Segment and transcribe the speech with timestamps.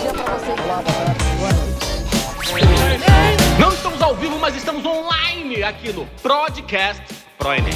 [0.00, 0.56] dia pra vocês.
[3.58, 7.02] Não estamos ao vivo, mas estamos online aqui no Podcast
[7.38, 7.72] Pro Enem.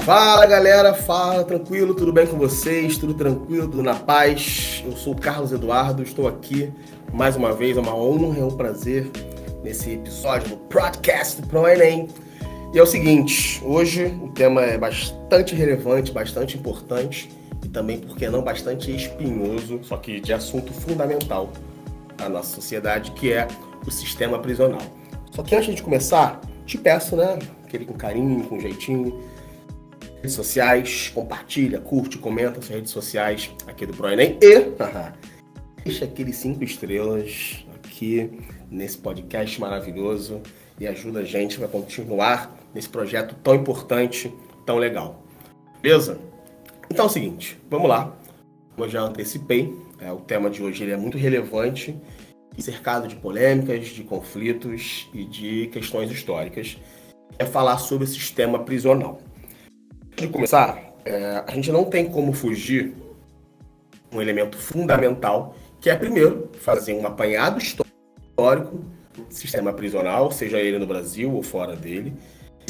[0.00, 2.98] Fala galera, fala, tranquilo, tudo bem com vocês?
[2.98, 4.82] Tudo tranquilo, tudo na paz?
[4.84, 6.72] Eu sou o Carlos Eduardo, estou aqui
[7.12, 9.08] mais uma vez, é uma honra, é um prazer
[9.62, 12.08] nesse episódio do Podcast Pro Enem.
[12.72, 17.28] E é o seguinte, hoje o tema é bastante relevante, bastante importante
[17.62, 21.52] e também, por que não, bastante espinhoso, só que de assunto fundamental
[22.16, 23.46] à nossa sociedade, que é
[23.86, 24.80] o sistema prisional.
[25.32, 29.22] Só que antes de começar, te peço, né, aquele com carinho, com jeitinho,
[30.16, 34.72] redes sociais, compartilha, curte, comenta nas redes sociais aqui do ProEnem e
[35.84, 38.30] deixa aqueles cinco estrelas aqui
[38.70, 40.40] nesse podcast maravilhoso
[40.80, 44.32] e ajuda a gente a continuar nesse projeto tão importante,
[44.64, 45.22] tão legal.
[45.80, 46.18] Beleza?
[46.90, 48.16] Então é o seguinte, vamos lá.
[48.74, 51.96] Como eu já antecipei, é, o tema de hoje ele é muito relevante
[52.56, 56.78] e cercado de polêmicas, de conflitos e de questões históricas.
[57.38, 59.20] É falar sobre o sistema prisional
[60.16, 62.94] de começar, é, a gente não tem como fugir
[64.12, 68.84] um elemento fundamental, que é, primeiro, fazer um apanhado histórico
[69.16, 72.12] do sistema prisional, seja ele no Brasil ou fora dele.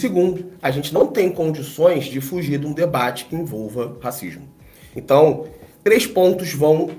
[0.02, 4.48] Segundo, a gente não tem condições de fugir de um debate que envolva racismo.
[4.96, 5.46] Então,
[5.84, 6.90] três pontos vão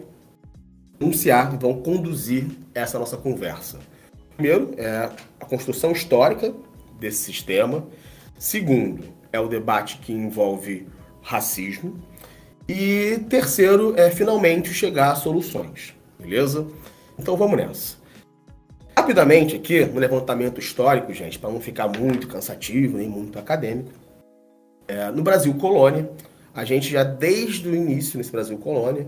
[0.97, 3.81] anunciar, vão conduzir essa nossa conversa.
[4.37, 6.53] Primeiro, é a construção histórica
[6.97, 7.85] desse sistema.
[8.39, 10.87] Segundo, é o debate que envolve
[11.21, 11.99] racismo.
[12.69, 16.65] E terceiro é finalmente chegar a soluções, beleza?
[17.19, 17.97] Então vamos nessa.
[18.97, 23.91] Rapidamente aqui, no levantamento histórico, gente, para não ficar muito cansativo nem muito acadêmico.
[24.87, 26.09] É, no Brasil colônia,
[26.53, 29.07] a gente já desde o início nesse Brasil colônia,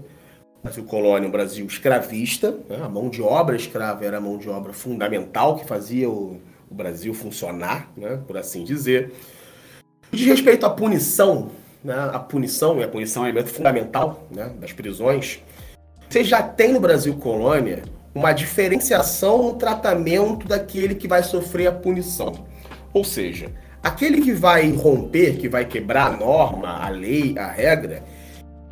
[0.63, 2.81] Brasil colônia, um Brasil escravista, né?
[2.83, 6.73] a mão de obra escrava era a mão de obra fundamental que fazia o, o
[6.73, 8.19] Brasil funcionar, né?
[8.25, 9.13] por assim dizer.
[10.11, 11.51] De respeito à punição,
[11.83, 15.39] né, a punição, e a punição é um elemento fundamental né, das prisões,
[16.09, 17.83] você já tem no Brasil colônia
[18.15, 22.45] uma diferenciação no tratamento daquele que vai sofrer a punição.
[22.93, 23.51] Ou seja,
[23.83, 28.01] aquele que vai romper, que vai quebrar a norma, a lei, a regra,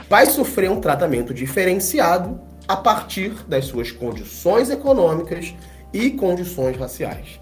[0.09, 5.53] vai sofrer um tratamento diferenciado a partir das suas condições econômicas
[5.91, 7.39] e condições raciais.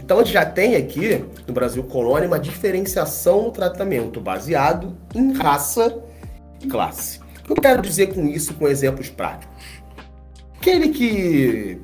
[0.00, 5.32] Então a gente já tem aqui no Brasil colônia uma diferenciação no tratamento baseado em
[5.32, 5.98] raça
[6.60, 7.20] e classe.
[7.40, 9.81] O que eu quero dizer com isso com exemplos práticos?
[10.62, 11.78] Aquele que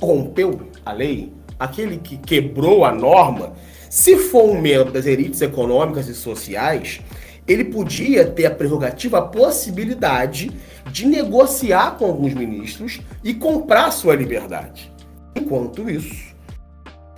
[0.00, 3.52] rompeu a lei, aquele que quebrou a norma,
[3.90, 7.02] se for um membro das elites econômicas e sociais,
[7.46, 10.50] ele podia ter a prerrogativa, a possibilidade
[10.90, 14.90] de negociar com alguns ministros e comprar sua liberdade.
[15.36, 16.34] Enquanto isso,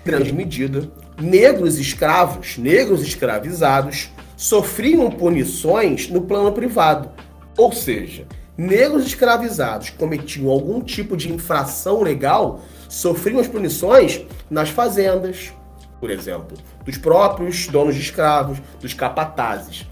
[0.04, 7.08] grande medida, negros escravos, negros escravizados, sofriam punições no plano privado.
[7.56, 8.26] Ou seja,
[8.56, 15.52] negros escravizados cometiam algum tipo de infração legal sofriam as punições nas fazendas,
[15.98, 19.86] por exemplo, dos próprios donos de escravos, dos capatazes.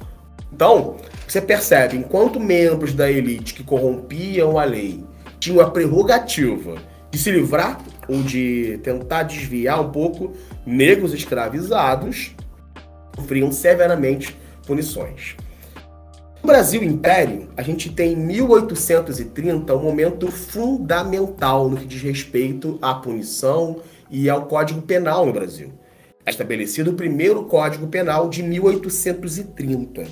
[0.52, 5.02] Então, você percebe, enquanto membros da elite que corrompiam a lei
[5.38, 6.76] tinham a prerrogativa
[7.10, 10.34] de se livrar ou de tentar desviar um pouco,
[10.66, 12.34] negros escravizados
[13.16, 15.36] sofriam severamente punições.
[16.42, 22.78] No Brasil Império, a gente tem em 1830 um momento fundamental no que diz respeito
[22.80, 23.80] à punição
[24.10, 25.72] e ao Código Penal no Brasil.
[26.24, 30.06] É estabelecido o primeiro Código Penal de 1830.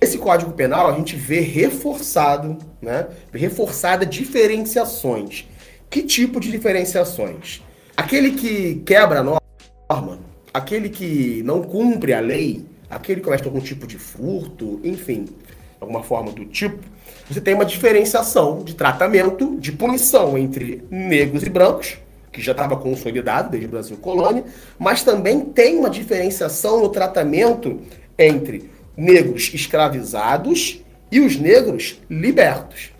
[0.00, 5.46] Esse Código Penal a gente vê reforçado, né, reforçada diferenciações
[5.90, 7.62] que tipo de diferenciações?
[7.96, 10.20] Aquele que quebra a norma,
[10.52, 15.26] aquele que não cumpre a lei, aquele que comete algum tipo de furto, enfim,
[15.80, 16.78] alguma forma do tipo,
[17.28, 21.98] você tem uma diferenciação de tratamento, de punição entre negros e brancos,
[22.32, 24.44] que já estava consolidado desde o Brasil colônia,
[24.78, 27.80] mas também tem uma diferenciação no tratamento
[28.18, 32.92] entre negros escravizados e os negros libertos.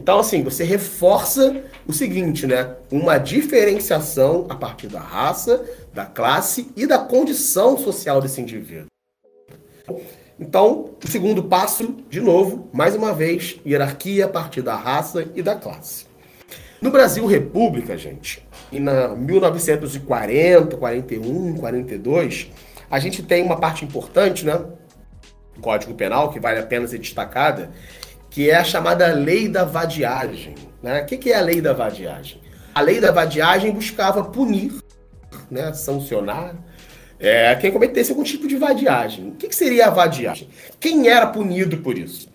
[0.00, 2.76] Então, assim, você reforça o seguinte, né?
[2.90, 8.87] Uma diferenciação a partir da raça, da classe e da condição social desse indivíduo.
[10.38, 15.42] Então, o segundo passo, de novo, mais uma vez, hierarquia a partir da raça e
[15.42, 16.06] da classe.
[16.80, 22.50] No Brasil República, gente, e na 1940, 41, 42,
[22.88, 24.64] a gente tem uma parte importante, né?
[25.60, 27.70] Código Penal, que vale a pena ser destacada,
[28.30, 30.54] que é a chamada lei da vadiagem.
[30.80, 31.02] Né?
[31.02, 32.40] O que é a lei da vadiagem?
[32.72, 34.72] A lei da vadiagem buscava punir,
[35.50, 36.54] né, sancionar,
[37.20, 39.28] é, quem cometesse algum tipo de vadiagem.
[39.28, 40.48] O que, seria a vadiagem?
[40.78, 42.28] Quem era punido por isso?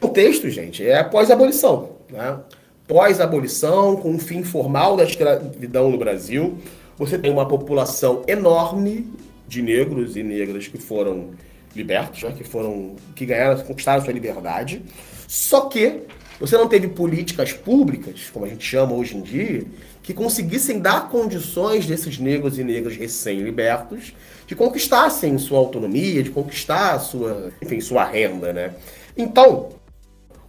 [0.00, 1.96] O texto, gente, é pós-abolição.
[2.10, 2.38] Né?
[2.86, 6.58] Pós-abolição, com um fim formal da escravidão no Brasil,
[6.96, 9.10] você tem uma população enorme
[9.46, 11.30] de negros e negras que foram
[11.74, 14.82] libertos, né, que foram que ganharam, conquistaram sua liberdade.
[15.26, 16.02] Só que
[16.40, 19.64] você não teve políticas públicas, como a gente chama hoje em dia,
[20.08, 24.14] que conseguissem dar condições desses negros e negras recém-libertos
[24.46, 28.70] de conquistassem sua autonomia, de conquistar sua, enfim, sua renda, né?
[29.14, 29.68] Então,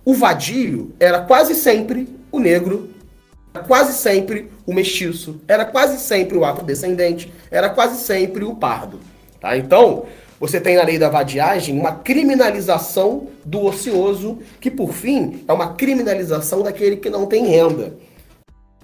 [0.06, 2.90] o vadio era quase sempre o negro,
[3.68, 9.02] quase sempre o mestiço, era quase sempre o afrodescendente, era quase sempre o pardo,
[9.42, 9.58] tá?
[9.58, 10.06] Então,
[10.40, 15.74] você tem na lei da vadiagem uma criminalização do ocioso, que por fim é uma
[15.74, 18.08] criminalização daquele que não tem renda.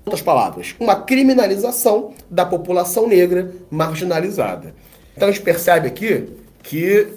[0.05, 4.75] Outras palavras, uma criminalização da população negra marginalizada.
[5.15, 6.29] Então a gente percebe aqui
[6.61, 7.07] que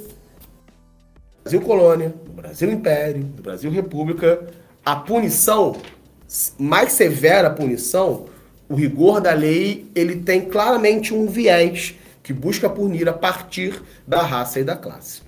[1.42, 4.46] Brasil colônia, no Brasil império, no Brasil república,
[4.84, 5.76] a punição
[6.58, 8.26] mais severa a punição,
[8.68, 14.20] o rigor da lei, ele tem claramente um viés que busca punir a partir da
[14.22, 15.22] raça e da classe.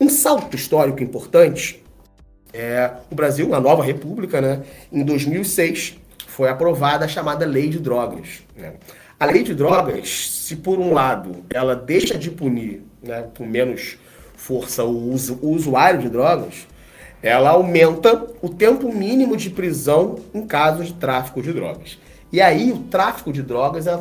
[0.00, 1.82] Um salto histórico importante
[2.52, 4.62] é o Brasil, uma nova república, né?
[4.90, 5.98] Em 2006
[6.40, 8.42] foi aprovada a chamada Lei de Drogas.
[8.56, 8.72] Né?
[9.18, 13.98] A Lei de Drogas, se por um lado ela deixa de punir, né, com menos
[14.34, 16.66] força o, uso, o usuário de drogas,
[17.22, 21.98] ela aumenta o tempo mínimo de prisão em casos de tráfico de drogas.
[22.32, 23.92] E aí o tráfico de drogas é,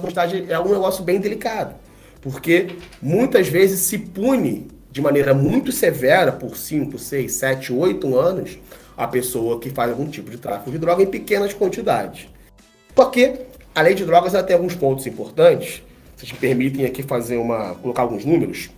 [0.47, 1.75] é um negócio bem delicado
[2.21, 8.57] porque muitas vezes se pune de maneira muito severa por 5, 6, 7, 8 anos
[8.99, 12.27] a pessoa que faz algum tipo de tráfico de droga em pequenas quantidades.
[12.93, 15.81] Porque a lei de drogas ela tem alguns pontos importantes.
[16.17, 17.75] Vocês me permitem aqui fazer uma.
[17.75, 18.69] colocar alguns números.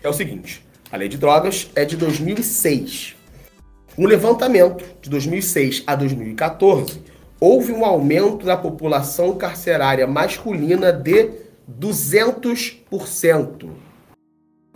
[0.00, 3.16] É o seguinte: a lei de drogas é de 2006.
[3.98, 7.02] No levantamento de 2006 a 2014,
[7.40, 11.32] houve um aumento da população carcerária masculina de
[11.68, 13.70] 200%.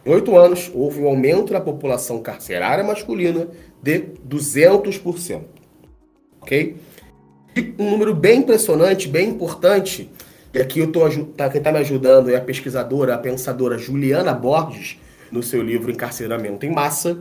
[0.04, 3.48] Em oito anos, houve um aumento na população carcerária masculina
[3.82, 5.42] de 200%.
[6.40, 6.76] Ok?
[7.54, 10.10] E um número bem impressionante, bem importante,
[10.52, 14.32] e aqui eu tô, tá, quem está me ajudando é a pesquisadora, a pensadora Juliana
[14.32, 14.98] Borges,
[15.30, 17.18] no seu livro Encarceramento em Massa,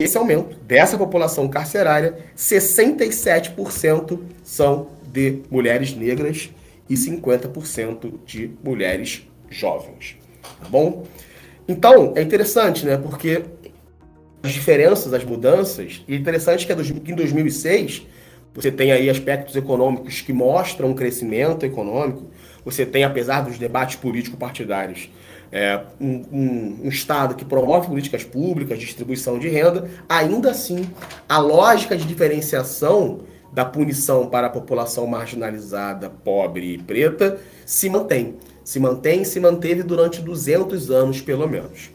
[0.00, 6.50] esse aumento dessa população carcerária, 67% são de mulheres negras
[6.90, 10.16] e 50% de mulheres jovens.
[10.42, 11.04] Tá bom?
[11.68, 12.96] Então, é interessante, né?
[12.96, 13.44] Porque
[14.42, 16.72] as diferenças, as mudanças, e é interessante que
[17.12, 18.08] em 2006
[18.52, 22.28] você tem aí aspectos econômicos que mostram um crescimento econômico,
[22.64, 25.08] você tem, apesar dos debates político-partidários,
[25.54, 30.90] é, um, um, um, Estado que promove políticas públicas, distribuição de renda, ainda assim,
[31.28, 33.20] a lógica de diferenciação
[33.52, 38.34] da punição para a população marginalizada, pobre e preta se mantém.
[38.64, 41.88] Se mantém e se manteve durante 200 anos, pelo menos.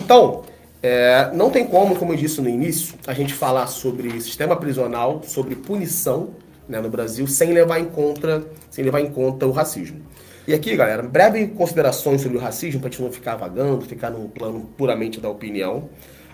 [0.00, 0.42] Então,
[0.82, 5.20] é, não tem como, como eu disse no início, a gente falar sobre sistema prisional,
[5.24, 6.30] sobre punição
[6.66, 10.00] né, no Brasil, sem levar em conta, sem levar em conta o racismo.
[10.46, 14.10] E aqui, galera, breve considerações sobre o racismo, para a gente não ficar vagando, ficar
[14.10, 15.88] no plano puramente da opinião.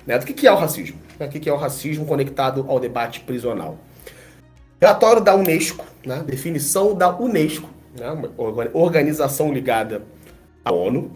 [0.07, 0.99] Né, do que, que é o racismo?
[1.21, 3.77] O que, que é o racismo conectado ao debate prisional?
[4.81, 10.03] Relatório da Unesco, né, definição da Unesco, né, uma organização ligada
[10.65, 11.13] à ONU,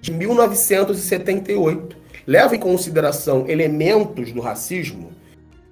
[0.00, 5.10] de 1978, leva em consideração elementos do racismo,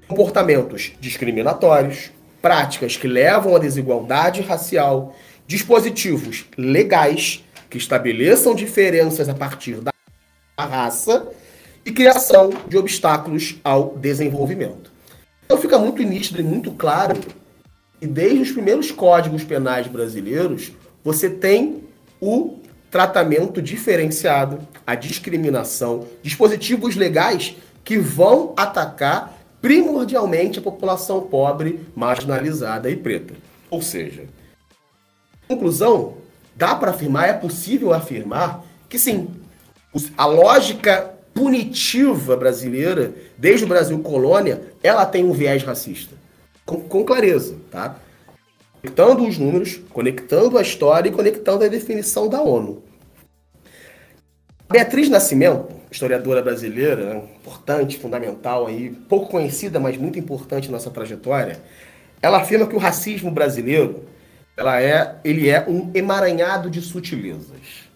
[0.08, 2.10] comportamentos discriminatórios,
[2.42, 5.14] práticas que levam à desigualdade racial,
[5.46, 9.92] dispositivos legais que estabeleçam diferenças a partir da
[10.58, 11.28] raça
[11.84, 14.92] e criação de obstáculos ao desenvolvimento.
[15.44, 17.20] Então fica muito nítido e muito claro
[18.00, 20.72] que desde os primeiros códigos penais brasileiros
[21.02, 21.84] você tem
[22.20, 22.58] o
[22.90, 32.96] tratamento diferenciado, a discriminação, dispositivos legais que vão atacar primordialmente a população pobre, marginalizada e
[32.96, 33.34] preta.
[33.68, 34.24] Ou seja,
[35.54, 36.14] conclusão,
[36.56, 39.28] dá para afirmar, é possível afirmar que sim,
[40.16, 46.14] a lógica punitiva brasileira, desde o Brasil colônia, ela tem um viés racista.
[46.64, 47.96] Com, com clareza, tá?
[48.80, 52.82] Conectando os números, conectando a história e conectando a definição da ONU.
[54.70, 61.60] Beatriz Nascimento, historiadora brasileira, importante, fundamental aí, pouco conhecida, mas muito importante na nossa trajetória,
[62.22, 64.04] ela afirma que o racismo brasileiro,
[64.56, 67.88] ela é, ele é um emaranhado de sutilezas.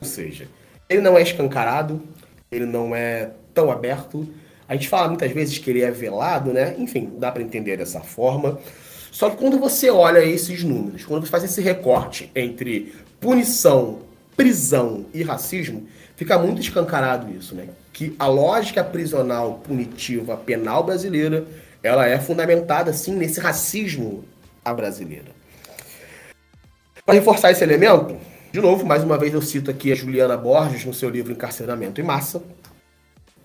[0.00, 0.48] Ou seja,
[0.88, 2.02] ele não é escancarado,
[2.50, 4.26] ele não é tão aberto.
[4.68, 6.74] A gente fala muitas vezes que ele é velado, né?
[6.78, 8.58] Enfim, dá para entender dessa forma.
[9.10, 14.00] Só que quando você olha esses números, quando você faz esse recorte entre punição,
[14.36, 17.68] prisão e racismo, fica muito escancarado isso, né?
[17.92, 21.46] Que a lógica prisional punitiva penal brasileira,
[21.82, 24.24] ela é fundamentada sim nesse racismo
[24.64, 25.35] à brasileira.
[27.06, 28.16] Para reforçar esse elemento,
[28.50, 32.00] de novo, mais uma vez eu cito aqui a Juliana Borges no seu livro Encarceramento
[32.00, 32.42] em Massa,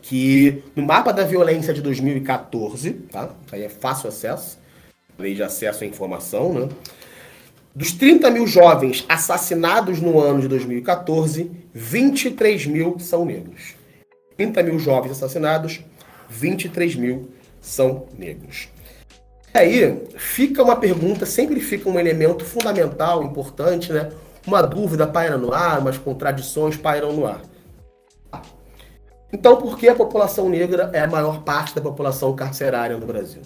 [0.01, 3.29] que no mapa da violência de 2014, tá?
[3.51, 4.57] Aí é fácil acesso,
[5.15, 6.69] lei de acesso à informação, né?
[7.75, 13.75] Dos 30 mil jovens assassinados no ano de 2014, 23 mil são negros.
[14.37, 15.81] 30 mil jovens assassinados,
[16.27, 17.29] 23 mil
[17.61, 18.69] são negros.
[19.53, 24.09] Aí fica uma pergunta, sempre fica um elemento fundamental, importante, né?
[24.47, 27.41] Uma dúvida paira no ar, umas contradições pairam no ar.
[29.33, 33.41] Então, por que a população negra é a maior parte da população carcerária no Brasil?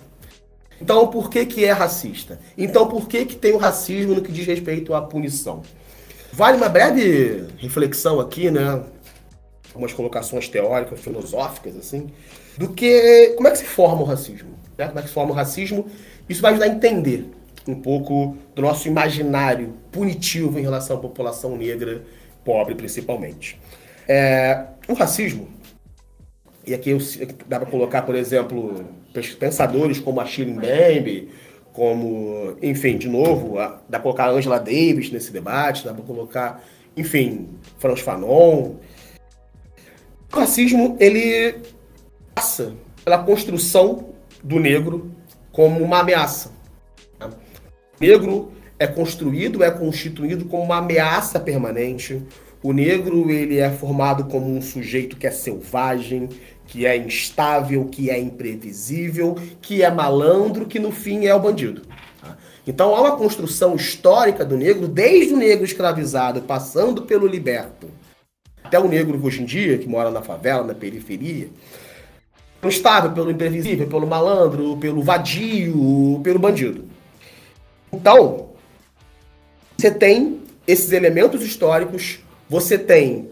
[0.81, 2.39] Então, por que, que é racista?
[2.57, 5.61] Então, por que, que tem o racismo no que diz respeito à punição?
[6.33, 8.83] Vale uma breve reflexão aqui, né?
[9.73, 12.11] Umas colocações teóricas, filosóficas, assim,
[12.57, 13.33] do que.
[13.35, 14.49] Como é que se forma o racismo?
[14.77, 14.87] Né?
[14.87, 15.85] Como é que se forma o racismo?
[16.27, 17.29] Isso vai ajudar a entender
[17.67, 22.03] um pouco do nosso imaginário punitivo em relação à população negra,
[22.43, 23.59] pobre principalmente.
[24.07, 25.47] É, o racismo,
[26.65, 26.99] e aqui eu,
[27.47, 28.85] dá para colocar, por exemplo,
[29.39, 31.29] pensadores como Achille Mbembe,
[31.73, 36.63] como, enfim, de novo, dá para colocar Angela Davis nesse debate, dá para colocar,
[36.95, 38.75] enfim, Franz Fanon.
[40.31, 41.55] O racismo, ele
[42.35, 42.73] passa
[43.03, 44.09] pela construção
[44.43, 45.11] do negro
[45.51, 46.55] como uma ameaça
[47.99, 52.21] negro é construído, é constituído como uma ameaça permanente.
[52.61, 56.29] O negro ele é formado como um sujeito que é selvagem,
[56.67, 61.83] que é instável, que é imprevisível, que é malandro, que no fim é o bandido.
[62.21, 62.37] Tá?
[62.65, 67.87] Então há uma construção histórica do negro, desde o negro escravizado, passando pelo liberto,
[68.63, 71.49] até o negro hoje em dia, que mora na favela, na periferia,
[72.67, 76.85] instável, pelo imprevisível, pelo malandro, pelo vadio, pelo bandido.
[77.91, 78.49] Então,
[79.77, 82.19] você tem esses elementos históricos,
[82.49, 83.29] você tem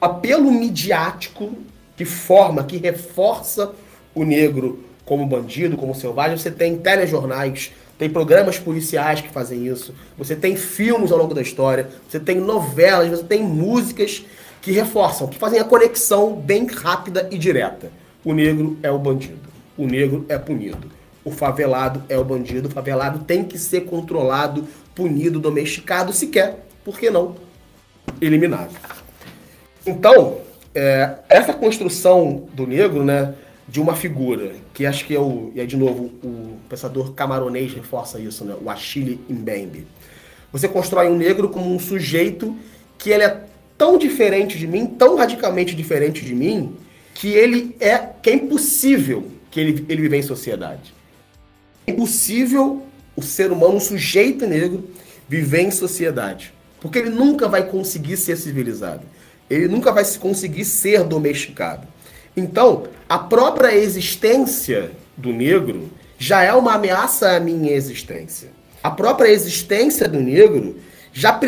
[0.00, 1.52] apelo midiático
[1.96, 3.72] que forma, que reforça
[4.14, 6.38] o negro como bandido, como selvagem.
[6.38, 11.42] Você tem telejornais, tem programas policiais que fazem isso, você tem filmes ao longo da
[11.42, 14.24] história, você tem novelas, você tem músicas
[14.62, 17.90] que reforçam, que fazem a conexão bem rápida e direta.
[18.24, 22.70] O negro é o bandido, o negro é punido o favelado é o bandido, o
[22.70, 27.36] favelado tem que ser controlado, punido, domesticado, se quer, por que não,
[28.20, 28.74] eliminado.
[29.86, 30.38] Então,
[30.74, 33.34] é, essa construção do negro, né,
[33.68, 38.18] de uma figura, que acho que é o, e de novo, o pensador camaronês reforça
[38.18, 39.86] isso, né, o Achille Mbembe.
[40.52, 42.56] Você constrói um negro como um sujeito
[42.98, 43.44] que ele é
[43.78, 46.74] tão diferente de mim, tão radicalmente diferente de mim,
[47.20, 50.94] que ele é que é impossível que ele, ele viver em sociedade.
[51.86, 52.82] É impossível
[53.14, 54.88] o ser humano, um sujeito negro,
[55.28, 56.54] viver em sociedade.
[56.80, 59.02] Porque ele nunca vai conseguir ser civilizado.
[59.50, 61.86] Ele nunca vai conseguir ser domesticado.
[62.34, 68.48] Então, a própria existência do negro já é uma ameaça à minha existência.
[68.82, 70.78] A própria existência do negro
[71.12, 71.38] já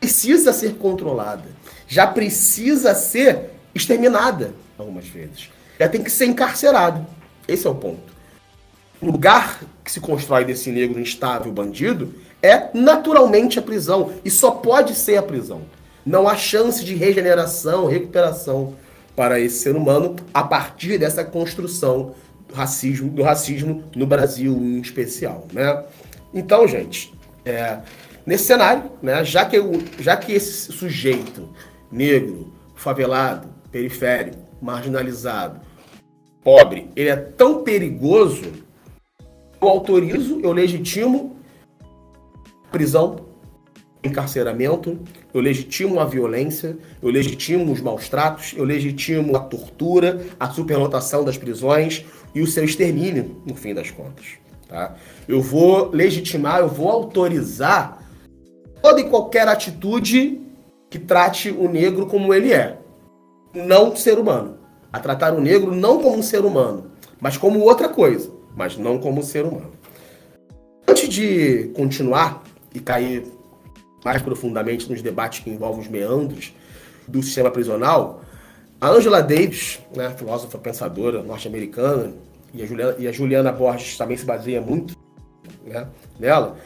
[0.00, 1.48] precisa ser controlada,
[1.86, 4.52] já precisa ser exterminada
[4.82, 5.50] algumas vezes.
[5.78, 7.06] Já tem que ser encarcerado.
[7.48, 8.12] Esse é o ponto
[9.02, 14.12] o lugar que se constrói desse negro instável bandido é naturalmente a prisão.
[14.24, 15.62] E só pode ser a prisão.
[16.06, 18.74] Não há chance de regeneração, recuperação
[19.16, 22.14] para esse ser humano a partir dessa construção
[22.48, 25.46] do racismo, do racismo no Brasil em especial.
[25.52, 25.84] Né?
[26.32, 27.12] Então, gente,
[27.44, 27.78] é,
[28.24, 29.58] nesse cenário, né, já, que
[29.98, 31.48] já que esse sujeito
[31.90, 35.60] negro, favelado, periférico, marginalizado,
[36.42, 38.62] pobre, ele é tão perigoso
[39.62, 41.36] eu autorizo, eu legitimo
[42.72, 43.28] prisão,
[44.02, 44.98] encarceramento,
[45.32, 51.24] eu legitimo a violência, eu legitimo os maus tratos, eu legitimo a tortura, a superlotação
[51.24, 52.04] das prisões
[52.34, 54.26] e o seu extermínio, no fim das contas.
[54.68, 54.96] Tá?
[55.28, 58.02] Eu vou legitimar, eu vou autorizar
[58.82, 60.40] toda e qualquer atitude
[60.90, 62.78] que trate o negro como ele é,
[63.54, 64.58] não ser humano.
[64.92, 66.90] A tratar o negro não como um ser humano,
[67.20, 69.72] mas como outra coisa, mas não como ser humano.
[70.86, 72.42] Antes de continuar
[72.74, 73.24] e cair
[74.04, 76.52] mais profundamente nos debates que envolvem os meandros
[77.08, 78.22] do sistema prisional,
[78.80, 82.12] a Angela Davis, né, filósofa pensadora norte-americana,
[82.52, 84.96] e a, Juliana, e a Juliana Borges também se baseia muito
[85.64, 85.86] né,
[86.18, 86.56] nela,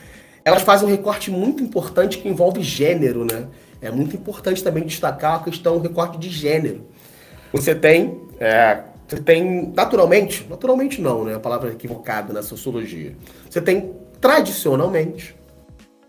[0.45, 3.47] elas fazem um recorte muito importante que envolve gênero, né?
[3.87, 6.87] É muito importante também destacar a questão do recorte de gênero.
[7.53, 11.35] Você tem, é, você tem naturalmente, naturalmente não, né?
[11.35, 13.17] A palavra equivocada na sociologia.
[13.49, 15.37] Você tem tradicionalmente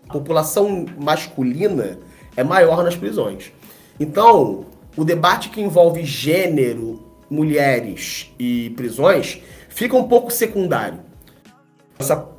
[0.08, 1.98] a população masculina
[2.34, 3.52] é maior nas prisões.
[4.00, 4.64] Então,
[4.96, 11.00] o debate que envolve gênero, mulheres e prisões fica um pouco secundário,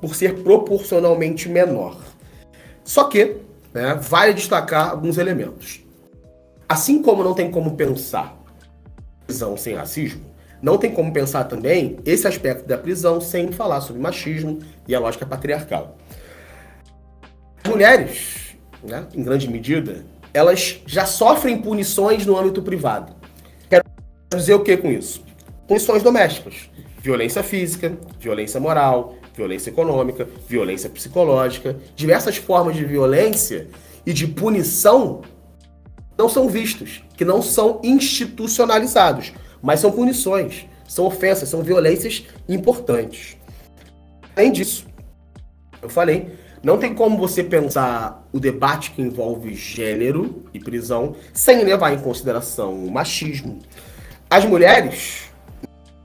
[0.02, 1.98] por ser proporcionalmente menor.
[2.84, 3.38] Só que,
[3.74, 5.82] né, vale destacar alguns elementos.
[6.68, 8.38] Assim como não tem como pensar
[9.26, 10.26] prisão sem racismo,
[10.62, 15.00] não tem como pensar também esse aspecto da prisão sem falar sobre machismo e a
[15.00, 15.98] lógica patriarcal.
[17.64, 23.14] As mulheres, né, em grande medida, elas já sofrem punições no âmbito privado.
[23.70, 23.84] Quero
[24.36, 25.24] dizer o que com isso?
[25.68, 33.70] Punições domésticas, violência física, violência moral, violência econômica, violência psicológica, diversas formas de violência
[34.06, 35.22] e de punição
[36.18, 39.32] não são vistos, que não são institucionalizados,
[39.62, 43.38] mas são punições, são ofensas, são violências importantes.
[44.36, 44.86] Além disso,
[45.82, 51.64] eu falei, não tem como você pensar o debate que envolve gênero e prisão sem
[51.64, 53.60] levar em consideração o machismo.
[54.30, 55.30] As mulheres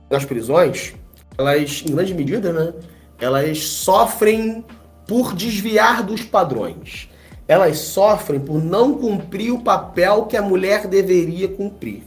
[0.09, 0.93] nas prisões,
[1.37, 2.73] elas, em grande medida, né,
[3.19, 4.65] elas sofrem
[5.07, 7.09] por desviar dos padrões.
[7.47, 12.03] Elas sofrem por não cumprir o papel que a mulher deveria cumprir.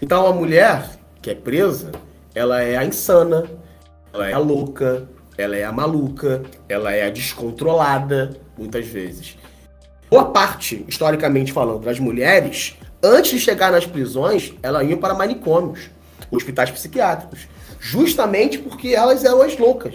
[0.00, 0.90] Então a mulher
[1.22, 1.92] que é presa,
[2.34, 3.44] ela é a insana,
[4.12, 9.36] ela é a louca, ela é a maluca, ela é a descontrolada, muitas vezes.
[10.10, 15.90] Boa parte, historicamente falando, das mulheres, antes de chegar nas prisões, elas iam para manicômios,
[16.30, 17.48] hospitais psiquiátricos,
[17.80, 19.94] justamente porque elas eram as loucas,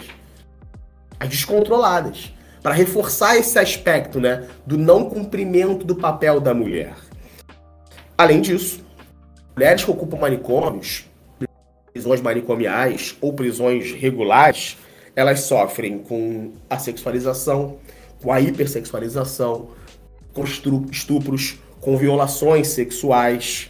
[1.19, 6.95] as descontroladas, para reforçar esse aspecto, né, do não cumprimento do papel da mulher.
[8.17, 8.84] Além disso,
[9.56, 11.06] mulheres que ocupam manicômios,
[11.93, 14.78] prisões manicomiais ou prisões regulares,
[15.15, 17.78] elas sofrem com a sexualização,
[18.21, 19.69] com a hipersexualização,
[20.34, 23.69] com estupros, com violações sexuais.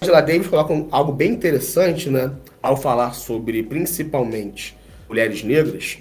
[0.00, 2.32] Angela Davis coloca algo bem interessante, né,
[2.66, 4.76] ao falar sobre principalmente
[5.08, 5.98] mulheres negras,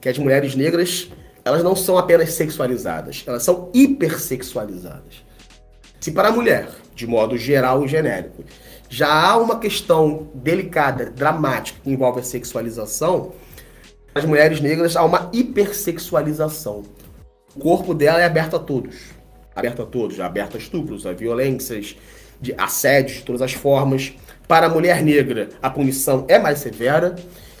[0.00, 1.10] que as mulheres negras
[1.44, 5.24] elas não são apenas sexualizadas, elas são hipersexualizadas.
[6.00, 8.44] Se para a mulher, de modo geral e genérico,
[8.88, 13.32] já há uma questão delicada, dramática, que envolve a sexualização,
[14.14, 16.82] as mulheres negras há uma hipersexualização.
[17.54, 18.96] O corpo dela é aberto a todos.
[19.54, 21.96] Aberto a todos, aberto a estupros, a violências,
[22.40, 24.12] de assédios de todas as formas.
[24.48, 27.14] Para a mulher negra, a punição é mais severa.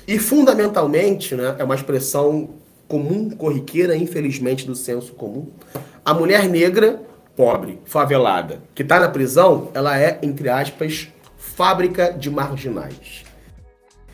[0.06, 2.54] E, fundamentalmente, né, é uma expressão
[2.88, 5.50] comum, corriqueira, infelizmente, do senso comum.
[6.02, 7.02] A mulher negra,
[7.36, 13.22] pobre, favelada, que está na prisão, ela é, entre aspas, fábrica de marginais.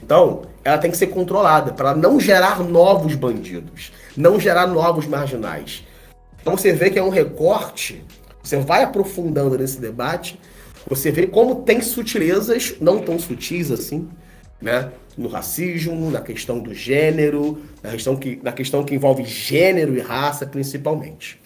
[0.03, 5.85] Então, ela tem que ser controlada para não gerar novos bandidos, não gerar novos marginais.
[6.41, 8.05] Então você vê que é um recorte,
[8.43, 10.39] você vai aprofundando nesse debate,
[10.87, 14.09] você vê como tem sutilezas, não tão sutis assim,
[14.61, 14.91] né?
[15.17, 20.01] No racismo, na questão do gênero, na questão que, na questão que envolve gênero e
[20.01, 21.41] raça, principalmente.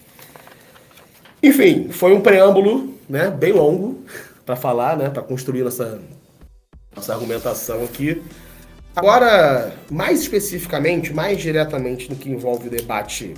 [1.41, 4.03] Enfim, foi um preâmbulo né, bem longo
[4.45, 6.01] para falar, né, para construir nossa,
[6.95, 8.21] nossa argumentação aqui.
[8.95, 13.35] Agora, mais especificamente, mais diretamente no que envolve o debate,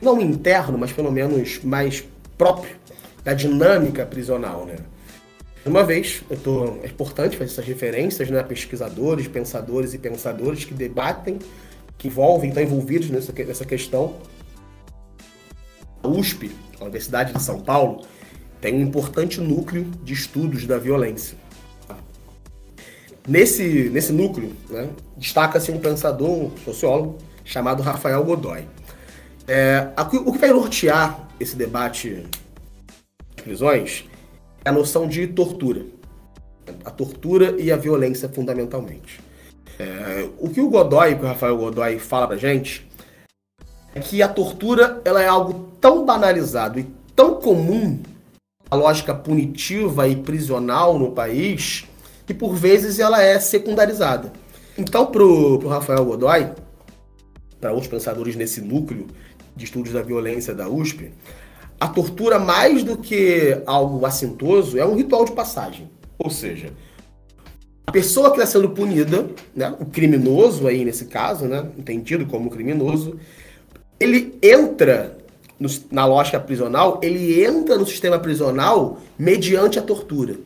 [0.00, 2.04] não interno, mas pelo menos mais
[2.38, 2.79] próprio
[3.22, 4.76] da dinâmica prisional, né?
[5.64, 8.42] Uma vez, eu tô, é importante fazer essas referências, né?
[8.42, 11.38] Pesquisadores, pensadores e pensadores que debatem,
[11.98, 14.16] que envolvem, estão envolvidos nessa, nessa questão.
[16.02, 18.06] A USP, a Universidade de São Paulo,
[18.60, 21.36] tem um importante núcleo de estudos da violência.
[23.28, 28.64] Nesse, nesse núcleo, né, destaca-se um pensador, um sociólogo, chamado Rafael Godoy.
[29.46, 32.39] É, o que vai nortear esse debate de
[33.40, 34.04] prisões
[34.64, 35.84] é a noção de tortura.
[36.84, 39.20] A tortura e a violência, fundamentalmente.
[39.78, 42.86] É, o que o Godoy, que o Rafael Godoy fala pra gente,
[43.94, 47.98] é que a tortura ela é algo tão banalizado e tão comum
[48.70, 51.86] a lógica punitiva e prisional no país
[52.26, 54.32] que por vezes ela é secundarizada.
[54.78, 56.48] Então, pro, pro Rafael Godoy,
[57.60, 59.08] para outros pensadores nesse núcleo
[59.56, 61.12] de estudos da violência da USP,
[61.80, 65.90] a tortura, mais do que algo assintoso, é um ritual de passagem.
[66.18, 66.74] Ou seja,
[67.86, 72.50] a pessoa que está sendo punida, né, o criminoso aí nesse caso, né, entendido como
[72.50, 73.18] criminoso,
[73.98, 75.16] ele entra
[75.58, 80.36] no, na lógica prisional, ele entra no sistema prisional mediante a tortura.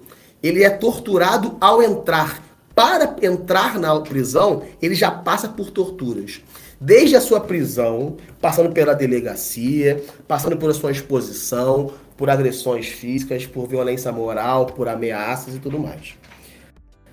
[0.40, 2.42] Ele é torturado ao entrar.
[2.74, 6.40] Para entrar na prisão, ele já passa por torturas.
[6.84, 13.66] Desde a sua prisão, passando pela delegacia, passando pela sua exposição, por agressões físicas, por
[13.66, 16.14] violência moral, por ameaças e tudo mais.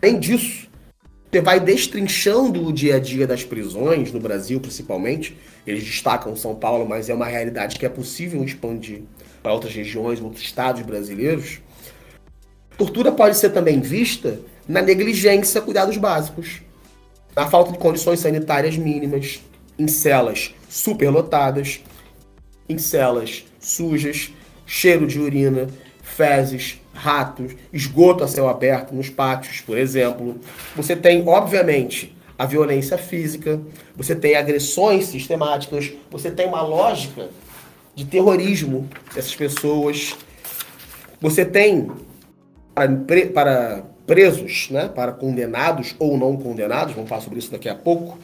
[0.02, 0.68] Além disso,
[1.32, 5.38] você vai destrinchando o dia a dia das prisões, no Brasil principalmente.
[5.66, 9.04] Eles destacam São Paulo, mas é uma realidade que é possível expandir
[9.42, 11.62] para outras regiões, outros estados brasileiros.
[12.78, 16.62] Tortura pode ser também vista na negligência, cuidados básicos,
[17.34, 19.40] na falta de condições sanitárias mínimas,
[19.82, 21.82] em celas superlotadas,
[22.70, 24.32] em celas sujas,
[24.66, 25.68] cheiro de urina,
[26.04, 30.40] fezes, ratos, esgoto a céu aberto nos pátios, por exemplo.
[30.76, 33.60] Você tem, obviamente, a violência física,
[33.96, 37.30] você tem agressões sistemáticas, você tem uma lógica
[37.96, 40.16] de terrorismo dessas pessoas.
[41.20, 41.90] Você tem
[42.76, 42.88] para,
[43.34, 48.18] para presos, né, para condenados ou não condenados, vamos falar sobre isso daqui a pouco,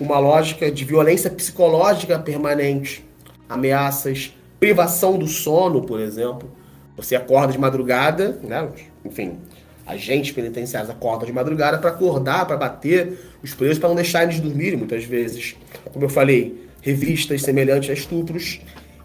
[0.00, 3.04] uma lógica de violência psicológica permanente,
[3.48, 6.50] ameaças, privação do sono, por exemplo.
[6.96, 8.68] Você acorda de madrugada, né?
[9.04, 9.38] Enfim,
[9.86, 14.40] agentes penitenciários acordam de madrugada para acordar, para bater os presos, para não deixar eles
[14.40, 15.56] dormirem muitas vezes.
[15.92, 18.60] Como eu falei, revistas semelhantes a estupros.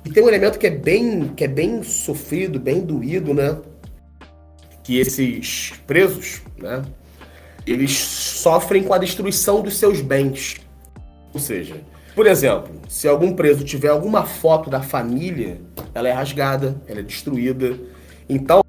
[0.05, 3.57] E tem um elemento que é bem, que é bem sofrido, bem doído, né?
[4.83, 6.83] Que esses presos, né?
[7.65, 10.57] Eles sofrem com a destruição dos seus bens.
[11.33, 11.81] Ou seja,
[12.15, 15.59] por exemplo, se algum preso tiver alguma foto da família,
[15.93, 17.75] ela é rasgada, ela é destruída.
[18.29, 18.63] Então,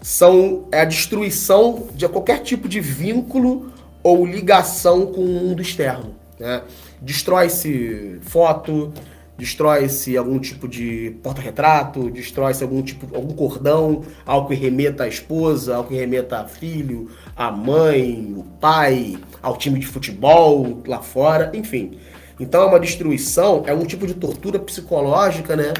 [0.00, 6.14] são é a destruição de qualquer tipo de vínculo ou ligação com o mundo externo.
[6.38, 6.62] Né?
[7.02, 8.92] Destrói-se foto,
[9.38, 15.76] destrói-se algum tipo de porta-retrato, destrói-se algum tipo, algum cordão, algo que remeta à esposa,
[15.76, 20.82] algo que remeta a filho, a mãe, o pai, ao time de futebol?
[20.86, 21.98] Lá fora, enfim.
[22.40, 25.74] Então é uma destruição, é um tipo de tortura psicológica, né?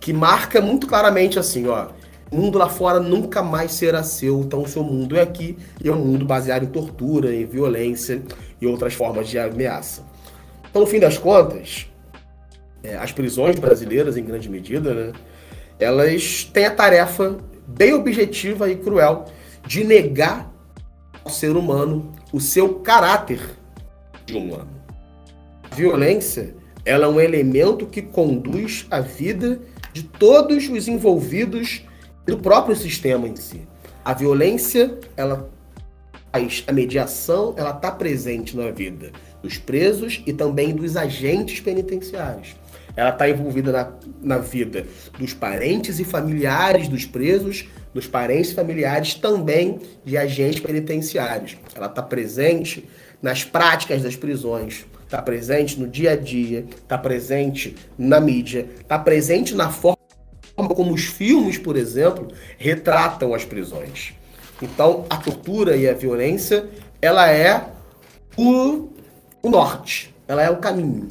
[0.00, 1.88] Que marca muito claramente assim, ó.
[2.30, 5.88] O mundo lá fora nunca mais será seu, então o seu mundo é aqui e
[5.88, 8.20] é um mundo baseado em tortura, em violência
[8.60, 10.02] e outras formas de ameaça.
[10.68, 11.86] Então, no fim das contas,
[12.82, 15.12] é, as prisões brasileiras, em grande medida, né,
[15.78, 17.36] elas têm a tarefa
[17.66, 19.26] bem objetiva e cruel
[19.66, 20.52] de negar
[21.24, 23.40] ao ser humano o seu caráter
[24.24, 24.76] de humano
[25.76, 26.54] violência
[26.86, 29.60] ela é um elemento que conduz a vida
[29.92, 31.82] de todos os envolvidos
[32.24, 33.60] do próprio sistema em si.
[34.04, 35.50] A violência, ela
[36.66, 39.10] a mediação, ela está presente na vida
[39.42, 42.54] dos presos e também dos agentes penitenciários.
[42.96, 44.86] Ela está envolvida na, na vida
[45.18, 51.56] dos parentes e familiares dos presos, dos parentes e familiares também de agentes penitenciários.
[51.74, 52.88] Ela está presente
[53.20, 58.98] nas práticas das prisões, está presente no dia a dia, está presente na mídia, está
[58.98, 59.96] presente na forma
[60.74, 64.14] como os filmes, por exemplo, retratam as prisões.
[64.60, 66.66] Então, a tortura e a violência,
[67.00, 67.62] ela é
[68.38, 68.88] o,
[69.42, 71.08] o norte, ela é o caminho.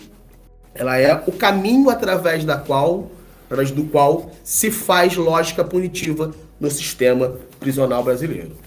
[0.76, 3.10] Ela é o caminho através da qual,
[3.46, 8.58] através do qual se faz lógica punitiva no sistema prisional brasileiro.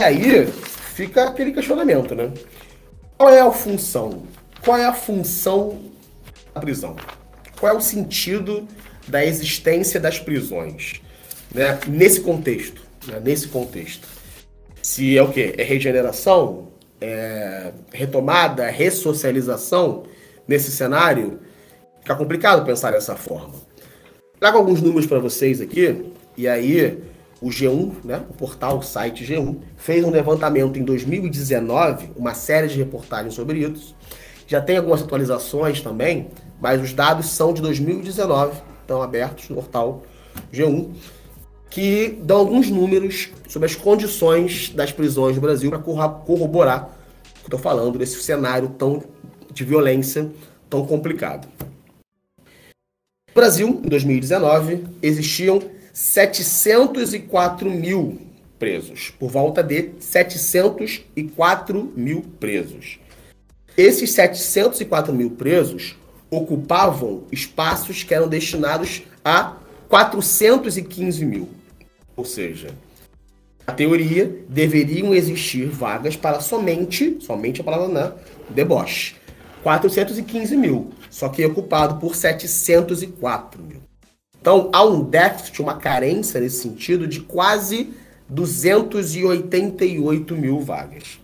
[0.00, 0.46] E aí
[0.94, 2.32] fica aquele questionamento, né?
[3.18, 4.22] Qual é a função?
[4.64, 5.80] Qual é a função
[6.54, 6.96] da prisão?
[7.60, 8.66] Qual é o sentido
[9.06, 11.02] da existência das prisões?
[11.54, 11.78] Né?
[11.86, 12.82] Nesse contexto.
[13.06, 13.20] Né?
[13.22, 14.08] Nesse contexto.
[14.80, 15.54] Se é o quê?
[15.58, 16.68] É regeneração?
[17.00, 18.66] É retomada?
[18.68, 20.04] Ressocialização?
[20.46, 21.40] Nesse cenário,
[22.00, 23.54] fica complicado pensar dessa forma.
[24.38, 27.00] Trago alguns números para vocês aqui, e aí
[27.40, 32.68] o G1, né, o portal, o site G1, fez um levantamento em 2019, uma série
[32.68, 33.94] de reportagens sobre isso,
[34.46, 36.28] Já tem algumas atualizações também,
[36.60, 40.02] mas os dados são de 2019, estão abertos no portal
[40.52, 40.90] G1,
[41.70, 46.90] que dão alguns números sobre as condições das prisões no Brasil para corroborar
[47.30, 49.02] o que estou falando desse cenário tão
[49.52, 50.30] de violência
[50.68, 51.48] tão complicado.
[53.28, 55.60] No Brasil, em 2019, existiam
[55.92, 58.20] 704 mil
[58.58, 62.98] presos, por volta de 704 mil presos.
[63.76, 65.96] Esses 704 mil presos
[66.30, 69.56] ocupavam espaços que eram destinados a
[69.88, 71.48] 415 mil.
[72.14, 72.68] Ou seja,
[73.66, 78.12] a teoria deveriam existir vagas para somente, somente a palavra né,
[78.50, 79.14] deboche,
[79.62, 83.82] 415 mil, só que ocupado por 704 mil.
[84.40, 87.92] Então há um déficit, uma carência nesse sentido de quase
[88.28, 91.20] 288 mil vagas.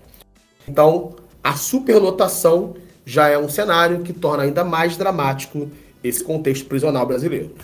[0.68, 5.68] Então a superlotação já é um cenário que torna ainda mais dramático
[6.04, 7.54] esse contexto prisional brasileiro.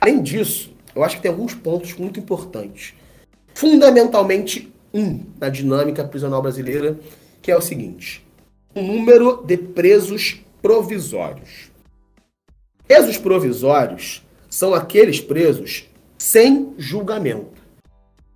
[0.00, 2.94] Além disso, eu acho que tem alguns pontos muito importantes.
[3.54, 6.96] Fundamentalmente, um na dinâmica prisional brasileira,
[7.42, 8.24] que é o seguinte:
[8.74, 11.70] o número de presos provisórios.
[12.86, 17.60] Presos provisórios são aqueles presos sem julgamento.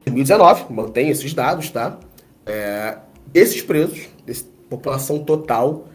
[0.02, 2.00] Em 2019, mantém esses dados, tá?
[2.46, 2.98] É,
[3.34, 4.08] esses presos,
[4.70, 5.88] população total,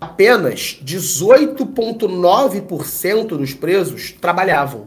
[0.00, 4.86] apenas 18,9% dos presos trabalhavam.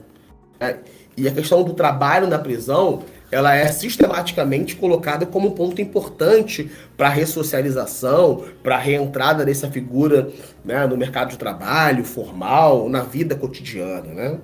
[0.60, 0.80] Né?
[1.17, 6.69] E a questão do trabalho na prisão ela é sistematicamente colocada como um ponto importante
[6.97, 10.30] para a ressocialização, para a reentrada dessa figura
[10.65, 14.13] né, no mercado de trabalho formal, na vida cotidiana.
[14.13, 14.38] Né?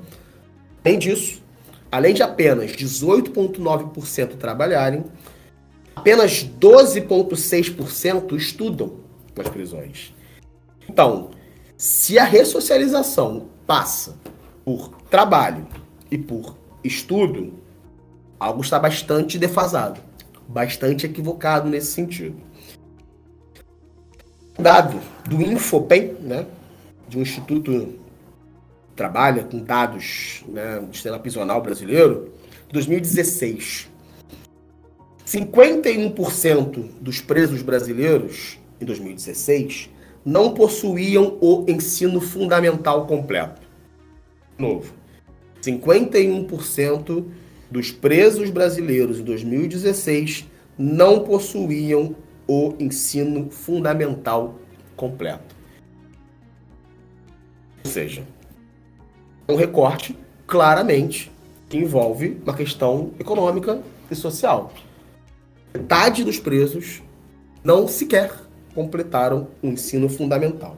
[0.85, 1.43] Além disso,
[1.91, 5.03] além de apenas 18,9% trabalharem,
[5.93, 8.93] apenas 12,6% estudam
[9.35, 10.13] nas prisões.
[10.89, 11.29] Então,
[11.77, 14.15] se a ressocialização passa
[14.63, 15.67] por trabalho
[16.09, 17.53] e por estudo,
[18.39, 19.99] algo está bastante defasado,
[20.47, 22.37] bastante equivocado nesse sentido.
[24.57, 26.45] Dado do Infopem, né,
[27.07, 27.71] de um instituto
[28.89, 32.33] que trabalha com dados né, do sistema prisional brasileiro,
[32.71, 33.87] 2016,
[35.25, 39.89] 51% dos presos brasileiros em 2016
[40.27, 43.61] não possuíam o ensino fundamental completo.
[44.57, 44.93] Novo.
[45.61, 47.25] 51%
[47.71, 50.45] dos presos brasileiros em 2016
[50.77, 52.13] não possuíam
[52.45, 54.59] o ensino fundamental
[54.97, 55.55] completo.
[57.85, 58.27] Ou seja,
[59.47, 60.13] um recorte
[60.45, 61.31] claramente
[61.69, 64.73] que envolve uma questão econômica e social.
[65.73, 67.01] Metade dos presos
[67.63, 68.46] não sequer
[68.77, 70.77] completaram o ensino fundamental.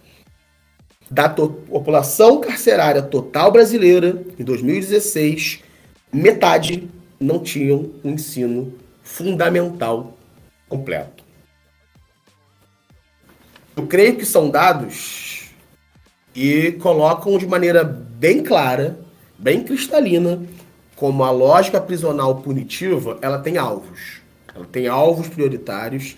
[1.12, 5.60] da população carcerária total brasileira, em 2016,
[6.12, 10.17] metade não tinham um ensino fundamental
[10.69, 11.26] completo.
[13.76, 15.50] Eu creio que são dados
[16.34, 18.97] e colocam de maneira bem clara,
[19.38, 20.41] bem cristalina,
[20.95, 24.21] como a lógica prisional punitiva, ela tem alvos.
[24.56, 26.15] Ela tem alvos prioritários,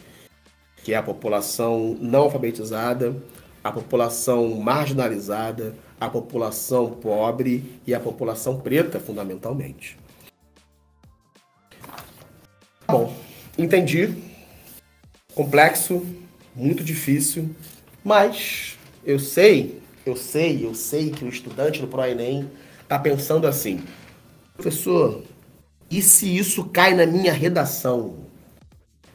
[0.83, 3.15] que é a população não alfabetizada,
[3.63, 9.97] a população marginalizada, a população pobre e a população preta, fundamentalmente.
[12.87, 13.15] Bom,
[13.57, 14.13] entendi.
[15.33, 16.05] Complexo,
[16.53, 17.49] muito difícil,
[18.03, 23.81] mas eu sei, eu sei, eu sei que o estudante do ProEnem está pensando assim:
[24.55, 25.23] professor,
[25.89, 28.15] e se isso cai na minha redação?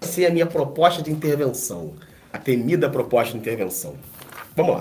[0.00, 1.94] Vai ser a minha proposta de intervenção,
[2.32, 3.96] a temida proposta de intervenção.
[4.58, 4.80] Vamos lá.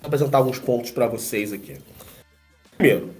[0.00, 1.76] Vou apresentar alguns pontos para vocês aqui.
[2.76, 3.10] Primeiro,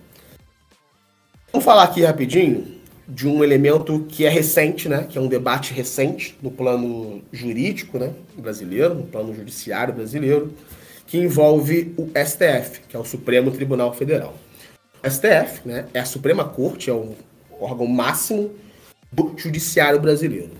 [1.53, 5.07] vamos falar aqui rapidinho de um elemento que é recente, né?
[5.09, 8.13] Que é um debate recente no plano jurídico, né?
[8.37, 10.53] Brasileiro, no plano judiciário brasileiro,
[11.07, 14.35] que envolve o STF, que é o Supremo Tribunal Federal.
[15.01, 15.87] O STF, né?
[15.95, 17.15] É a Suprema Corte, é o
[17.61, 18.51] órgão máximo
[19.13, 20.51] do judiciário brasileiro.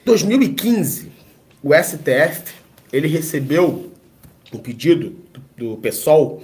[0.00, 1.12] Em 2015,
[1.62, 3.92] o STF ele recebeu
[4.52, 5.16] um pedido
[5.56, 6.42] do, PSOL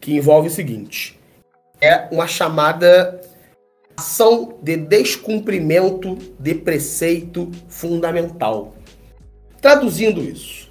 [0.00, 1.18] que envolve o seguinte:
[1.80, 3.20] é uma chamada
[3.96, 8.74] ação de descumprimento de preceito fundamental.
[9.60, 10.70] Traduzindo isso,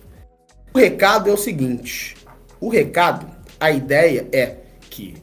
[0.73, 2.15] o recado é o seguinte:
[2.59, 3.27] o recado,
[3.59, 4.57] a ideia é
[4.89, 5.15] que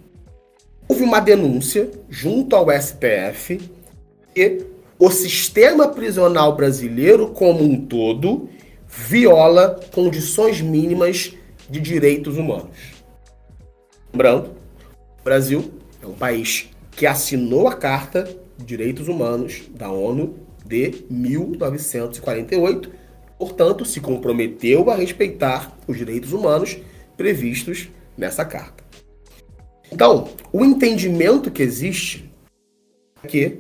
[0.89, 3.61] houve uma denúncia junto ao STF
[4.35, 4.65] e
[4.99, 8.49] o sistema prisional brasileiro como um todo
[8.89, 11.35] viola condições mínimas
[11.69, 12.95] de direitos humanos.
[14.13, 14.51] Lembrando,
[15.21, 15.71] o Brasil
[16.03, 18.25] é um país que assinou a Carta
[18.57, 22.91] de Direitos Humanos da ONU de 1948,
[23.39, 26.79] portanto, se comprometeu a respeitar os direitos humanos
[27.17, 28.83] previstos nessa carta.
[29.93, 32.31] Então, o entendimento que existe
[33.23, 33.59] é que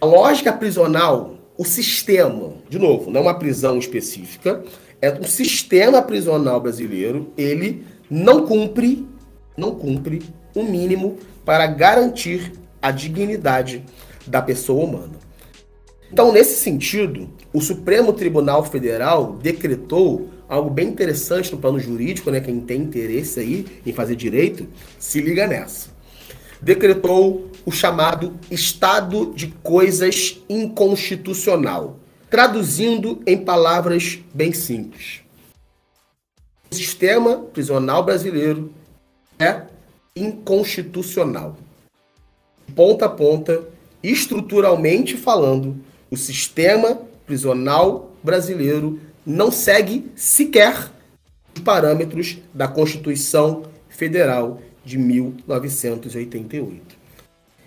[0.00, 4.62] a lógica prisional o sistema, de novo, não é uma prisão específica,
[5.00, 9.06] é um sistema prisional brasileiro, ele não cumpre,
[9.56, 10.22] não cumpre
[10.54, 13.84] o mínimo para garantir a dignidade
[14.26, 15.26] da pessoa humana.
[16.12, 22.40] Então, nesse sentido, o Supremo Tribunal Federal decretou algo bem interessante no plano jurídico, né?
[22.40, 24.66] Quem tem interesse aí em fazer direito,
[24.98, 25.95] se liga nessa
[26.60, 31.98] decretou o chamado Estado de Coisas Inconstitucional,
[32.30, 35.20] traduzindo em palavras bem simples.
[36.70, 38.72] O sistema prisional brasileiro
[39.38, 39.62] é
[40.14, 41.56] inconstitucional.
[42.74, 43.64] Ponta a ponta,
[44.02, 45.76] estruturalmente falando,
[46.10, 50.90] o sistema prisional brasileiro não segue sequer
[51.54, 56.96] os parâmetros da Constituição Federal de 1988.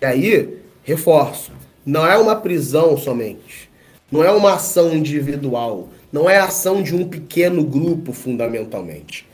[0.00, 1.52] E aí, reforço,
[1.84, 3.68] não é uma prisão somente,
[4.10, 9.28] não é uma ação individual, não é ação de um pequeno grupo fundamentalmente.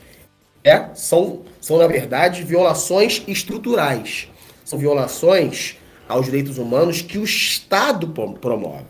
[0.63, 4.27] É, são, são na verdade violações estruturais.
[4.65, 5.77] São violações
[6.09, 8.09] aos direitos humanos que o Estado
[8.41, 8.83] promove.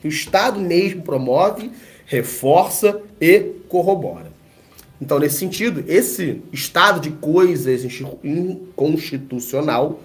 [0.00, 1.72] Que o Estado mesmo promove,
[2.06, 4.33] reforça e corrobora.
[5.00, 7.84] Então, nesse sentido, esse estado de coisas
[8.22, 10.00] inconstitucional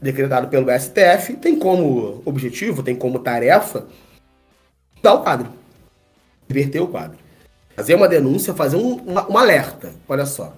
[0.00, 3.86] decretado pelo STF tem como objetivo, tem como tarefa
[5.02, 5.50] dar o quadro,
[6.48, 7.18] inverter o quadro.
[7.74, 9.92] Fazer uma denúncia, fazer um, uma, um alerta.
[10.08, 10.54] Olha só.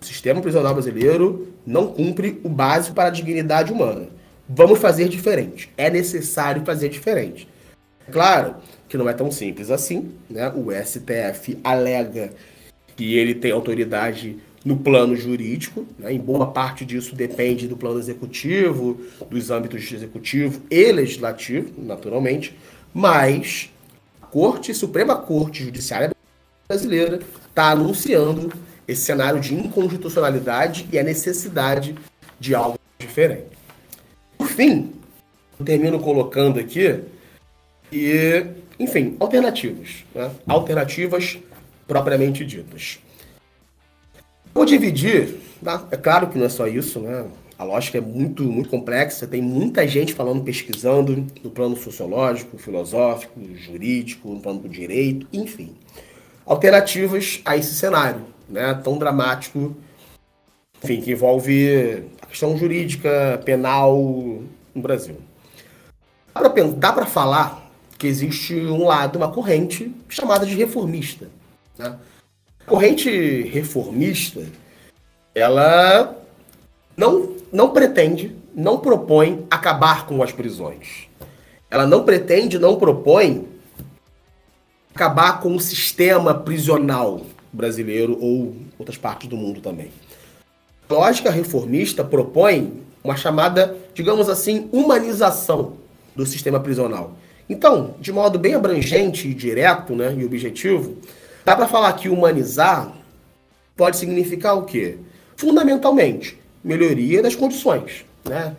[0.00, 4.08] O sistema prisional brasileiro não cumpre o básico para a dignidade humana.
[4.48, 5.72] Vamos fazer diferente.
[5.76, 7.48] É necessário fazer diferente.
[8.10, 8.56] Claro
[8.88, 10.48] que não é tão simples assim, né?
[10.54, 12.30] O STF alega
[12.96, 16.12] que ele tem autoridade no plano jurídico, né?
[16.12, 22.56] em boa parte disso depende do plano executivo, dos âmbitos executivo e legislativo, naturalmente,
[22.92, 23.70] mas
[24.20, 26.10] a Corte, Suprema Corte Judiciária
[26.66, 28.52] Brasileira está anunciando
[28.88, 31.94] esse cenário de inconstitucionalidade e a necessidade
[32.40, 33.46] de algo diferente.
[34.36, 34.92] Por fim,
[35.58, 37.00] eu termino colocando aqui
[37.92, 38.44] e,
[38.78, 40.04] enfim, alternativas.
[40.14, 40.30] Né?
[40.46, 41.38] Alternativas
[41.86, 42.98] propriamente ditas.
[44.52, 45.86] Vou dividir, tá?
[45.90, 47.26] é claro que não é só isso, né?
[47.58, 53.40] A lógica é muito, muito complexa, tem muita gente falando, pesquisando no plano sociológico, filosófico,
[53.54, 55.74] jurídico, no plano do direito, enfim.
[56.44, 58.74] Alternativas a esse cenário, né?
[58.84, 59.74] Tão dramático,
[60.82, 63.96] enfim, que envolve a questão jurídica, penal
[64.74, 65.16] no Brasil.
[66.76, 67.65] Dá para falar
[67.98, 71.28] que existe um lado, uma corrente chamada de reformista.
[71.78, 71.96] Né?
[72.60, 74.42] A corrente reformista,
[75.34, 76.16] ela
[76.96, 81.08] não, não pretende, não propõe acabar com as prisões.
[81.70, 83.46] Ela não pretende, não propõe
[84.94, 87.20] acabar com o sistema prisional
[87.52, 89.90] brasileiro ou outras partes do mundo também.
[90.88, 95.74] A lógica reformista propõe uma chamada, digamos assim, humanização
[96.14, 97.12] do sistema prisional.
[97.48, 100.96] Então, de modo bem abrangente e direto né, e objetivo,
[101.44, 102.92] dá para falar que humanizar
[103.76, 104.98] pode significar o quê?
[105.36, 108.56] Fundamentalmente, melhoria das condições, né?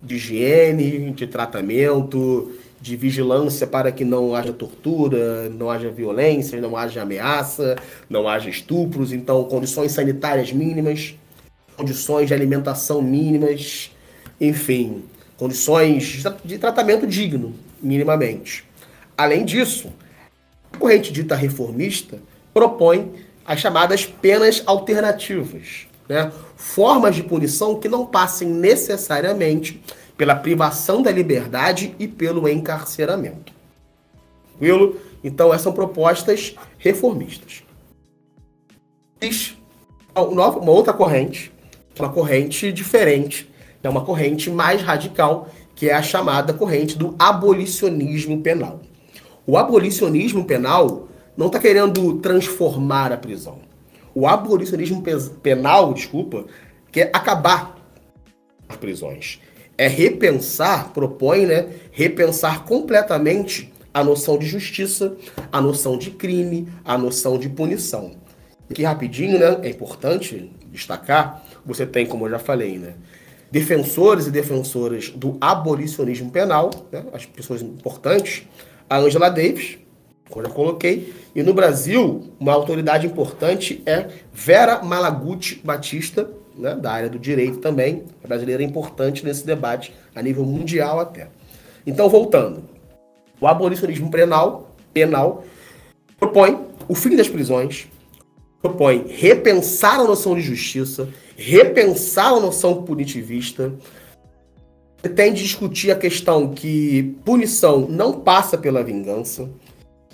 [0.00, 6.76] De higiene, de tratamento, de vigilância para que não haja tortura, não haja violência, não
[6.76, 7.76] haja ameaça,
[8.08, 11.14] não haja estupros, então condições sanitárias mínimas,
[11.76, 13.90] condições de alimentação mínimas,
[14.40, 15.04] enfim,
[15.36, 18.64] condições de tratamento digno, minimamente.
[19.16, 19.92] Além disso,
[20.72, 22.18] a corrente dita reformista
[22.52, 23.12] propõe
[23.44, 26.32] as chamadas penas alternativas, né?
[26.56, 29.82] formas de punição que não passem necessariamente
[30.16, 33.52] pela privação da liberdade e pelo encarceramento.
[34.50, 35.00] Tranquilo?
[35.24, 37.62] Então, essas são propostas reformistas.
[40.14, 41.52] Uma outra corrente,
[41.98, 43.50] uma corrente diferente,
[43.82, 45.48] é uma corrente mais radical,
[45.80, 48.82] que é a chamada corrente do abolicionismo penal.
[49.46, 53.60] O abolicionismo penal não está querendo transformar a prisão.
[54.14, 55.02] O abolicionismo
[55.42, 56.44] penal, desculpa,
[56.92, 57.78] quer acabar
[58.68, 59.40] as prisões
[59.78, 65.16] é repensar, propõe, né, repensar completamente a noção de justiça,
[65.50, 68.12] a noção de crime, a noção de punição.
[68.70, 72.92] Aqui rapidinho, né, é importante destacar, você tem, como eu já falei, né,
[73.50, 78.44] defensores e defensoras do abolicionismo penal, né, as pessoas importantes,
[78.88, 79.78] a Angela Davis,
[80.28, 86.92] como eu coloquei, e no Brasil, uma autoridade importante é Vera Malaguti Batista, né, da
[86.92, 88.04] área do direito também.
[88.26, 91.28] Brasileira importante nesse debate, a nível mundial até.
[91.86, 92.62] Então, voltando.
[93.40, 95.44] O abolicionismo penal, penal
[96.18, 97.88] propõe o fim das prisões,
[98.60, 101.08] propõe repensar a noção de justiça,
[101.40, 103.72] repensar a noção punitivista,
[105.00, 109.48] pretende discutir a questão que punição não passa pela vingança.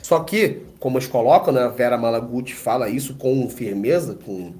[0.00, 4.54] Só que, como eles colocam, né, a Vera Malaguti fala isso com firmeza, com,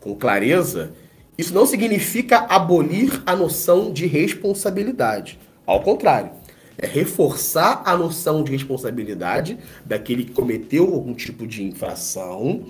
[0.00, 0.92] com clareza,
[1.38, 5.38] isso não significa abolir a noção de responsabilidade.
[5.64, 6.30] Ao contrário,
[6.76, 12.64] é reforçar a noção de responsabilidade daquele que cometeu algum tipo de infração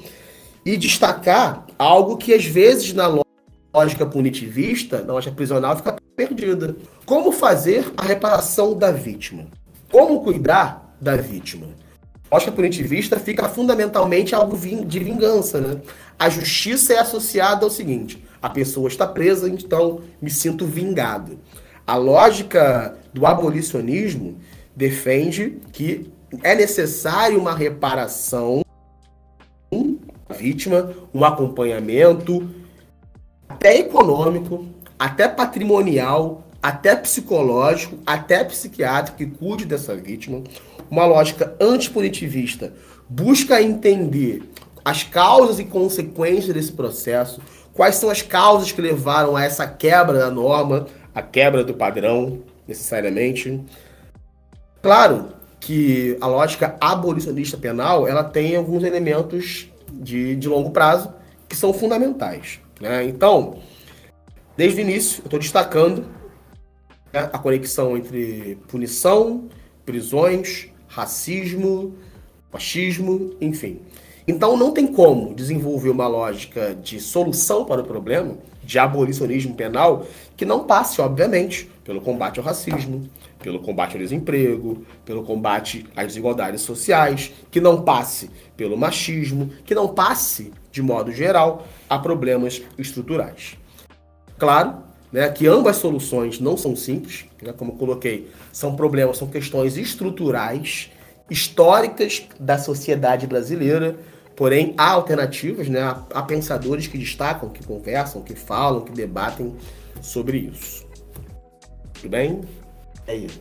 [0.64, 3.22] e destacar algo que às vezes na
[3.74, 6.76] lógica punitivista, na lógica prisional, fica perdida.
[7.04, 9.46] Como fazer a reparação da vítima?
[9.90, 11.66] Como cuidar da vítima?
[12.30, 15.80] A lógica punitivista fica fundamentalmente algo de vingança, né?
[16.18, 21.38] A justiça é associada ao seguinte: a pessoa está presa, então me sinto vingado.
[21.86, 24.38] A lógica do abolicionismo
[24.74, 26.10] defende que
[26.42, 28.63] é necessário uma reparação
[30.35, 32.49] vítima, um acompanhamento,
[33.49, 34.66] até econômico,
[34.99, 40.43] até patrimonial, até psicológico, até psiquiátrico que cuide dessa vítima.
[40.91, 42.72] Uma lógica antipunitivista
[43.09, 44.43] busca entender
[44.85, 47.41] as causas e consequências desse processo,
[47.74, 52.39] Quais são as causas que levaram a essa quebra da norma, a quebra do padrão,
[52.68, 53.61] necessariamente?
[54.80, 61.12] Claro que a lógica abolicionista penal ela tem alguns elementos de, de longo prazo
[61.49, 62.61] que são fundamentais.
[62.80, 63.05] Né?
[63.05, 63.59] Então,
[64.57, 66.07] desde o início, eu estou destacando
[67.12, 69.49] né, a conexão entre punição,
[69.85, 71.95] prisões, racismo,
[72.51, 73.80] fascismo, enfim.
[74.26, 80.06] Então não tem como desenvolver uma lógica de solução para o problema, de abolicionismo penal,
[80.36, 83.08] que não passe, obviamente, pelo combate ao racismo,
[83.40, 89.74] pelo combate ao desemprego, pelo combate às desigualdades sociais, que não passe pelo machismo, que
[89.74, 93.56] não passe, de modo geral, a problemas estruturais.
[94.38, 94.84] Claro
[95.14, 100.90] né, que ambas soluções não são simples, né, como coloquei, são problemas, são questões estruturais,
[101.30, 103.96] históricas da sociedade brasileira,
[104.37, 105.80] Porém, há alternativas, né?
[106.12, 109.55] há, pensadores que destacam, que conversam, que falam, que debatem
[110.03, 110.87] sobre isso.
[111.95, 112.41] Tudo bem?
[113.07, 113.41] É isso.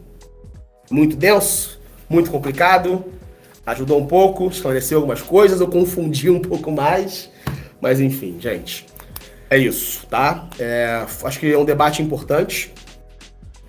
[0.92, 3.04] Muito denso, muito complicado.
[3.66, 7.30] Ajudou um pouco, esclareceu algumas coisas, eu confundi um pouco mais.
[7.82, 8.86] Mas enfim, gente.
[9.50, 10.48] É isso, tá?
[10.60, 12.72] É, acho que é um debate importante.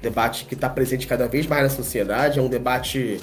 [0.03, 2.39] Debate que está presente cada vez mais na sociedade.
[2.39, 3.19] É um debate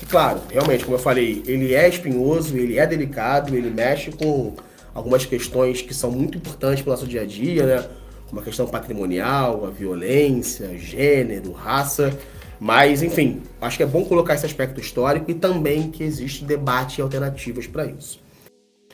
[0.00, 4.54] que, claro, realmente, como eu falei, ele é espinhoso, ele é delicado, ele mexe com
[4.94, 7.86] algumas questões que são muito importantes para o nosso dia a dia, né?
[8.32, 12.18] uma questão patrimonial, a violência, gênero, raça.
[12.58, 16.98] Mas, enfim, acho que é bom colocar esse aspecto histórico e também que existe debate
[16.98, 18.22] e alternativas para isso.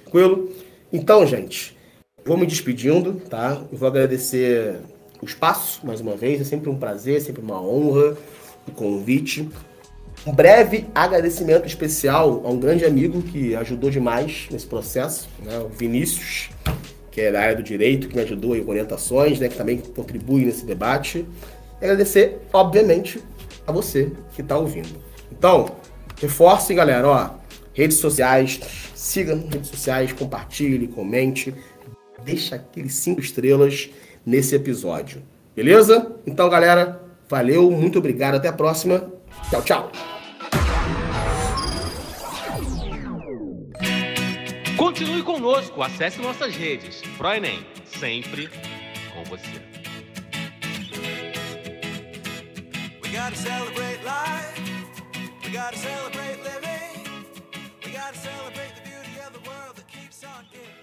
[0.03, 0.51] Tranquilo?
[0.93, 1.77] Então, gente,
[2.25, 3.63] vou me despedindo, tá?
[3.71, 4.81] Eu vou agradecer
[5.23, 6.41] o espaço, mais uma vez.
[6.41, 8.17] É sempre um prazer, sempre uma honra
[8.67, 9.49] o convite.
[10.27, 15.57] Um breve agradecimento especial a um grande amigo que ajudou demais nesse processo, né?
[15.59, 16.51] o Vinícius,
[17.13, 19.49] que é da área do direito, que me ajudou em orientações, né?
[19.49, 21.25] que também contribui nesse debate.
[21.81, 23.23] E agradecer, obviamente,
[23.65, 24.99] a você que está ouvindo.
[25.31, 25.77] Então,
[26.21, 27.31] reforce, galera, ó,
[27.73, 28.59] redes sociais,
[28.97, 31.55] siga nas redes sociais, compartilhe, comente,
[32.25, 33.91] deixa aqueles cinco estrelas
[34.25, 35.23] nesse episódio.
[35.55, 36.17] Beleza?
[36.27, 39.09] Então, galera, valeu, muito obrigado, até a próxima.
[39.51, 40.16] Tchau, tchau.
[44.99, 47.03] Continue conosco, acesse nossas redes.
[47.19, 48.49] ProEnem, sempre
[49.13, 49.61] com você.
[55.53, 57.25] gotta celebrate living.
[57.85, 60.76] We gotta celebrate the beauty of the world that keeps on giving.